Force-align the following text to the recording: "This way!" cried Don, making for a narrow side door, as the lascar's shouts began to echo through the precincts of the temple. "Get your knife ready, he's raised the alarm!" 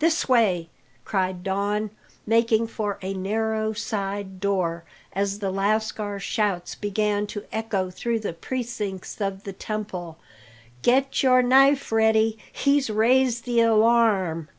"This 0.00 0.28
way!" 0.28 0.68
cried 1.06 1.42
Don, 1.42 1.92
making 2.26 2.66
for 2.66 2.98
a 3.00 3.14
narrow 3.14 3.72
side 3.72 4.38
door, 4.38 4.84
as 5.14 5.38
the 5.38 5.50
lascar's 5.50 6.22
shouts 6.22 6.74
began 6.74 7.26
to 7.28 7.46
echo 7.50 7.88
through 7.88 8.18
the 8.20 8.34
precincts 8.34 9.18
of 9.18 9.44
the 9.44 9.54
temple. 9.54 10.18
"Get 10.82 11.22
your 11.22 11.42
knife 11.42 11.90
ready, 11.90 12.36
he's 12.52 12.90
raised 12.90 13.44
the 13.46 13.60
alarm!" 13.60 14.50